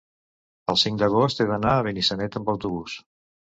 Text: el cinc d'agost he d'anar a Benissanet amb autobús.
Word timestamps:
el 0.73 0.79
cinc 0.83 0.97
d'agost 1.01 1.45
he 1.45 1.47
d'anar 1.53 1.75
a 1.75 1.85
Benissanet 1.89 2.41
amb 2.43 2.53
autobús. 2.57 2.99